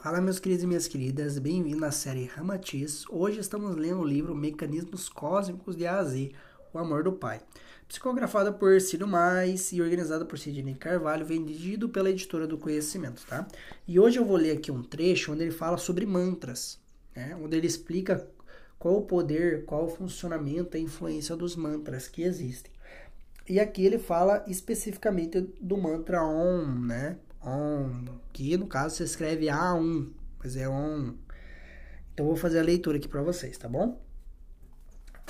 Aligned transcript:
Fala 0.00 0.20
meus 0.20 0.38
queridos 0.38 0.62
e 0.62 0.66
minhas 0.68 0.86
queridas, 0.86 1.40
bem-vindo 1.40 1.84
à 1.84 1.90
série 1.90 2.26
Ramatiz. 2.26 3.04
Hoje 3.10 3.40
estamos 3.40 3.74
lendo 3.74 3.98
o 3.98 4.06
livro 4.06 4.32
Mecanismos 4.32 5.08
Cósmicos 5.08 5.74
de 5.74 5.88
A 5.88 5.98
a 5.98 6.04
Z, 6.04 6.30
O 6.72 6.78
Amor 6.78 7.02
do 7.02 7.12
Pai. 7.12 7.40
Psicografada 7.88 8.52
por 8.52 8.80
Ciro 8.80 9.08
Mais 9.08 9.72
e 9.72 9.82
organizada 9.82 10.24
por 10.24 10.38
Sidney 10.38 10.76
Carvalho, 10.76 11.26
vendido 11.26 11.88
pela 11.88 12.10
editora 12.10 12.46
do 12.46 12.56
Conhecimento, 12.56 13.26
tá? 13.26 13.48
E 13.88 13.98
hoje 13.98 14.20
eu 14.20 14.24
vou 14.24 14.36
ler 14.36 14.52
aqui 14.52 14.70
um 14.70 14.84
trecho 14.84 15.32
onde 15.32 15.42
ele 15.42 15.50
fala 15.50 15.76
sobre 15.76 16.06
mantras, 16.06 16.78
né? 17.14 17.36
onde 17.42 17.56
ele 17.56 17.66
explica 17.66 18.24
qual 18.78 18.98
o 18.98 19.02
poder, 19.02 19.64
qual 19.64 19.86
o 19.86 19.90
funcionamento, 19.90 20.76
a 20.76 20.80
influência 20.80 21.34
dos 21.34 21.56
mantras 21.56 22.06
que 22.06 22.22
existem. 22.22 22.70
E 23.48 23.58
aqui 23.58 23.84
ele 23.84 23.98
fala 23.98 24.44
especificamente 24.46 25.40
do 25.60 25.76
mantra 25.76 26.22
Om, 26.22 26.86
né? 26.86 27.18
Que 28.38 28.56
no 28.56 28.68
caso 28.68 28.94
se 28.94 29.02
escreve 29.02 29.46
A1, 29.46 30.12
mas 30.38 30.54
é 30.54 30.68
on. 30.68 31.14
Então 32.14 32.24
vou 32.24 32.36
fazer 32.36 32.60
a 32.60 32.62
leitura 32.62 32.96
aqui 32.96 33.08
para 33.08 33.20
vocês, 33.20 33.58
tá 33.58 33.68
bom? 33.68 34.00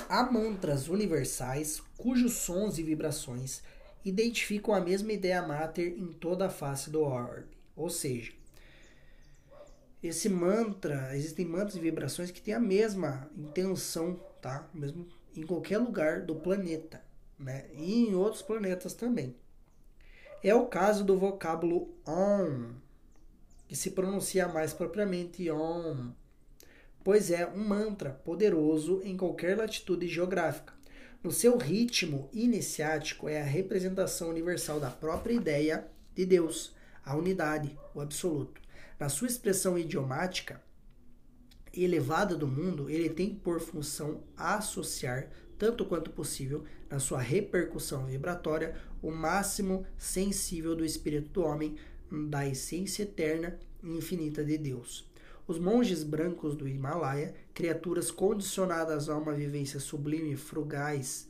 Há 0.07 0.31
mantras 0.31 0.87
universais 0.87 1.81
cujos 1.97 2.33
sons 2.33 2.77
e 2.77 2.83
vibrações 2.83 3.63
identificam 4.05 4.75
a 4.75 4.79
mesma 4.79 5.11
ideia 5.11 5.41
mater 5.41 5.97
em 5.97 6.13
toda 6.13 6.45
a 6.45 6.49
face 6.51 6.91
do 6.91 7.01
orbe. 7.01 7.57
Ou 7.75 7.89
seja, 7.89 8.31
esse 10.03 10.29
mantra, 10.29 11.17
existem 11.17 11.47
mantras 11.47 11.77
e 11.77 11.79
vibrações 11.79 12.29
que 12.29 12.41
têm 12.41 12.53
a 12.53 12.59
mesma 12.59 13.27
intenção, 13.35 14.19
tá? 14.39 14.69
Mesmo 14.71 15.07
em 15.35 15.47
qualquer 15.47 15.79
lugar 15.79 16.21
do 16.21 16.35
planeta, 16.35 17.01
né? 17.39 17.65
E 17.73 18.07
em 18.07 18.13
outros 18.13 18.43
planetas 18.43 18.93
também. 18.93 19.35
É 20.43 20.53
o 20.53 20.67
caso 20.67 21.03
do 21.03 21.17
vocábulo 21.17 21.91
on, 22.07 22.75
que 23.69 23.75
se 23.75 23.91
pronuncia 23.91 24.47
mais 24.47 24.73
propriamente 24.73 25.49
on, 25.51 26.11
pois 27.03 27.29
é 27.29 27.45
um 27.45 27.63
mantra 27.63 28.09
poderoso 28.09 28.99
em 29.03 29.15
qualquer 29.15 29.55
latitude 29.55 30.07
geográfica. 30.07 30.73
No 31.21 31.31
seu 31.31 31.55
ritmo 31.55 32.27
iniciático, 32.33 33.29
é 33.29 33.39
a 33.39 33.45
representação 33.45 34.29
universal 34.29 34.79
da 34.79 34.89
própria 34.89 35.35
ideia 35.35 35.87
de 36.15 36.25
Deus, 36.25 36.73
a 37.05 37.15
unidade, 37.15 37.77
o 37.93 38.01
absoluto. 38.01 38.59
Na 38.99 39.07
sua 39.07 39.27
expressão 39.27 39.77
idiomática 39.77 40.59
elevada 41.71 42.35
do 42.35 42.47
mundo, 42.47 42.89
ele 42.89 43.09
tem 43.09 43.35
por 43.35 43.59
função 43.59 44.23
associar 44.35 45.29
tanto 45.59 45.85
quanto 45.85 46.09
possível, 46.09 46.63
na 46.89 46.99
sua 46.99 47.19
repercussão 47.19 48.07
vibratória, 48.07 48.75
o 48.99 49.11
máximo 49.11 49.85
sensível 49.95 50.75
do 50.75 50.83
espírito 50.83 51.29
do 51.29 51.43
homem, 51.43 51.75
da 52.29 52.47
essência 52.47 53.03
eterna 53.03 53.59
infinita 53.83 54.43
de 54.43 54.57
Deus. 54.57 55.07
Os 55.47 55.57
monges 55.57 56.03
brancos 56.03 56.55
do 56.55 56.67
Himalaia, 56.67 57.33
criaturas 57.53 58.11
condicionadas 58.11 59.09
a 59.09 59.17
uma 59.17 59.33
vivência 59.33 59.79
sublime, 59.79 60.35
frugais 60.35 61.27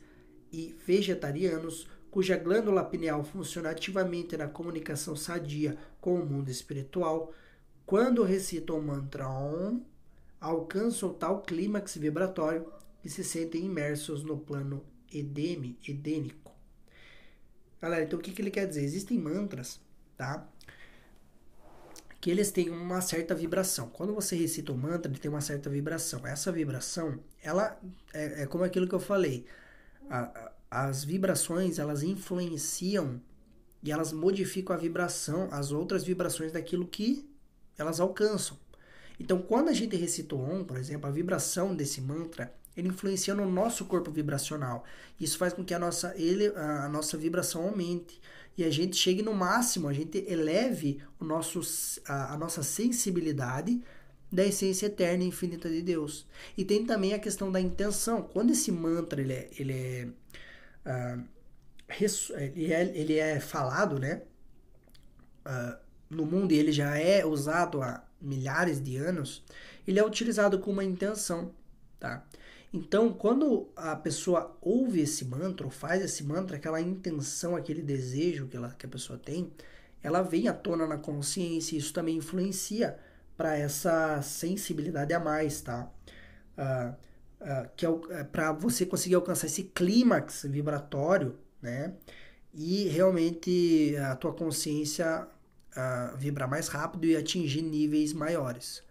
e 0.52 0.74
vegetarianos, 0.86 1.88
cuja 2.10 2.36
glândula 2.36 2.84
pineal 2.84 3.24
funciona 3.24 3.70
ativamente 3.70 4.36
na 4.36 4.48
comunicação 4.48 5.16
sadia 5.16 5.78
com 6.00 6.20
o 6.20 6.26
mundo 6.26 6.50
espiritual, 6.50 7.32
quando 7.86 8.22
recitam 8.22 8.78
o 8.78 8.82
mantra 8.82 9.28
Om, 9.28 9.80
alcançam 10.40 11.14
tal 11.14 11.42
clímax 11.42 11.96
vibratório 11.96 12.66
e 13.04 13.08
se 13.08 13.24
sentem 13.24 13.64
imersos 13.64 14.22
no 14.22 14.36
plano 14.36 14.84
edeme, 15.12 15.78
edênico. 15.86 16.52
Galera, 17.80 18.04
então 18.04 18.18
o 18.18 18.22
que, 18.22 18.32
que 18.32 18.42
ele 18.42 18.50
quer 18.50 18.66
dizer? 18.66 18.84
Existem 18.84 19.18
mantras, 19.18 19.80
tá? 20.16 20.46
Que 22.20 22.30
eles 22.30 22.50
têm 22.50 22.70
uma 22.70 23.00
certa 23.00 23.34
vibração. 23.34 23.88
Quando 23.88 24.14
você 24.14 24.36
recita 24.36 24.72
o 24.72 24.76
mantra, 24.76 25.10
ele 25.10 25.18
tem 25.18 25.30
uma 25.30 25.40
certa 25.40 25.70
vibração. 25.70 26.26
Essa 26.26 26.52
vibração, 26.52 27.18
ela 27.42 27.80
é, 28.12 28.42
é 28.42 28.46
como 28.46 28.64
aquilo 28.64 28.86
que 28.86 28.94
eu 28.94 29.00
falei. 29.00 29.46
A, 30.08 30.18
a, 30.20 30.52
as 30.88 31.02
vibrações, 31.02 31.78
elas 31.78 32.02
influenciam 32.02 33.20
e 33.82 33.90
elas 33.90 34.12
modificam 34.12 34.76
a 34.76 34.78
vibração, 34.78 35.48
as 35.50 35.72
outras 35.72 36.04
vibrações 36.04 36.52
daquilo 36.52 36.86
que 36.86 37.28
elas 37.78 37.98
alcançam. 38.00 38.58
Então, 39.18 39.40
quando 39.40 39.68
a 39.68 39.72
gente 39.72 39.96
recita 39.96 40.34
o 40.34 40.40
Om, 40.40 40.64
por 40.64 40.76
exemplo, 40.76 41.06
a 41.06 41.12
vibração 41.12 41.74
desse 41.74 42.00
mantra, 42.00 42.54
ele 42.80 42.88
influencia 42.88 43.34
no 43.34 43.48
nosso 43.50 43.84
corpo 43.84 44.10
vibracional. 44.10 44.84
Isso 45.20 45.38
faz 45.38 45.52
com 45.52 45.64
que 45.64 45.74
a 45.74 45.78
nossa, 45.78 46.14
ele, 46.16 46.48
a 46.48 46.88
nossa 46.88 47.16
vibração 47.16 47.62
aumente 47.62 48.20
e 48.56 48.64
a 48.64 48.70
gente 48.70 48.96
chegue 48.96 49.22
no 49.22 49.32
máximo, 49.34 49.88
a 49.88 49.92
gente 49.92 50.18
eleve 50.28 51.00
o 51.18 51.24
nosso, 51.24 51.60
a, 52.06 52.34
a 52.34 52.36
nossa 52.36 52.62
sensibilidade 52.62 53.80
da 54.32 54.44
essência 54.44 54.86
eterna 54.86 55.24
e 55.24 55.28
infinita 55.28 55.68
de 55.68 55.82
Deus. 55.82 56.26
E 56.56 56.64
tem 56.64 56.84
também 56.84 57.14
a 57.14 57.18
questão 57.18 57.50
da 57.50 57.60
intenção. 57.60 58.22
Quando 58.22 58.52
esse 58.52 58.70
mantra 58.70 59.20
ele 59.20 59.32
é, 59.32 59.50
ele 59.58 59.72
é, 59.72 60.08
uh, 60.86 61.24
ele 62.54 62.72
é, 62.72 62.82
ele 62.96 63.18
é 63.18 63.40
falado, 63.40 63.98
né? 63.98 64.22
Uh, 65.44 65.76
no 66.08 66.26
mundo 66.26 66.52
e 66.52 66.58
ele 66.58 66.72
já 66.72 66.96
é 66.98 67.24
usado 67.24 67.82
há 67.82 68.04
milhares 68.20 68.82
de 68.82 68.96
anos, 68.96 69.44
ele 69.86 69.98
é 69.98 70.04
utilizado 70.04 70.58
com 70.58 70.70
uma 70.70 70.84
intenção, 70.84 71.54
tá? 71.98 72.26
Então, 72.72 73.12
quando 73.12 73.68
a 73.74 73.96
pessoa 73.96 74.56
ouve 74.60 75.00
esse 75.00 75.24
mantra, 75.24 75.66
ou 75.66 75.72
faz 75.72 76.02
esse 76.02 76.22
mantra, 76.22 76.56
aquela 76.56 76.80
intenção, 76.80 77.56
aquele 77.56 77.82
desejo 77.82 78.46
que, 78.46 78.56
ela, 78.56 78.70
que 78.70 78.86
a 78.86 78.88
pessoa 78.88 79.18
tem, 79.18 79.52
ela 80.02 80.22
vem 80.22 80.46
à 80.48 80.52
tona 80.52 80.86
na 80.86 80.96
consciência 80.96 81.74
e 81.74 81.78
isso 81.78 81.92
também 81.92 82.16
influencia 82.16 82.98
para 83.36 83.56
essa 83.56 84.22
sensibilidade 84.22 85.12
a 85.12 85.18
mais, 85.18 85.60
tá? 85.62 85.90
Uh, 86.56 86.94
uh, 87.40 87.70
que 87.76 87.84
é, 87.86 87.90
é 88.20 88.24
para 88.24 88.52
você 88.52 88.86
conseguir 88.86 89.16
alcançar 89.16 89.46
esse 89.46 89.64
clímax 89.64 90.44
vibratório, 90.48 91.38
né? 91.60 91.94
E 92.54 92.88
realmente 92.88 93.96
a 93.96 94.14
tua 94.16 94.32
consciência 94.32 95.26
uh, 95.76 96.16
vibrar 96.16 96.48
mais 96.48 96.68
rápido 96.68 97.06
e 97.06 97.16
atingir 97.16 97.62
níveis 97.62 98.12
maiores. 98.12 98.82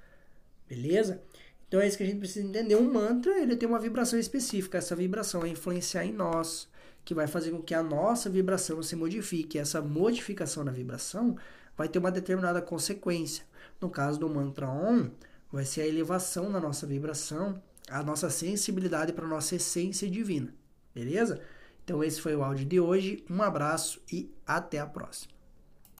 Beleza? 0.67 1.21
Então 1.69 1.79
é 1.79 1.87
isso 1.87 1.97
que 1.97 2.03
a 2.03 2.05
gente 2.07 2.17
precisa 2.17 2.45
entender. 2.45 2.75
Um 2.75 2.91
mantra, 2.91 3.39
ele 3.39 3.55
tem 3.55 3.69
uma 3.69 3.79
vibração 3.79 4.17
específica. 4.17 4.79
Essa 4.79 4.95
vibração 4.95 5.41
vai 5.41 5.51
influenciar 5.51 6.03
em 6.03 6.11
nós, 6.11 6.67
que 7.05 7.13
vai 7.13 7.27
fazer 7.27 7.51
com 7.51 7.61
que 7.61 7.75
a 7.75 7.83
nossa 7.83 8.27
vibração 8.27 8.81
se 8.81 8.95
modifique. 8.95 9.59
Essa 9.59 9.79
modificação 9.79 10.63
na 10.63 10.71
vibração 10.71 11.37
vai 11.77 11.87
ter 11.87 11.99
uma 11.99 12.11
determinada 12.11 12.59
consequência. 12.59 13.45
No 13.79 13.87
caso 13.87 14.19
do 14.19 14.27
mantra 14.27 14.67
OM, 14.67 15.11
vai 15.51 15.63
ser 15.63 15.81
a 15.81 15.87
elevação 15.87 16.49
na 16.49 16.59
nossa 16.59 16.87
vibração, 16.87 17.61
a 17.87 18.01
nossa 18.01 18.31
sensibilidade 18.31 19.13
para 19.13 19.25
a 19.25 19.29
nossa 19.29 19.55
essência 19.55 20.09
divina. 20.09 20.51
Beleza? 20.93 21.39
Então 21.85 22.03
esse 22.03 22.19
foi 22.19 22.35
o 22.35 22.43
áudio 22.43 22.65
de 22.65 22.79
hoje. 22.79 23.23
Um 23.29 23.43
abraço 23.43 24.01
e 24.11 24.27
até 24.45 24.79
a 24.79 24.87
próxima. 24.87 25.38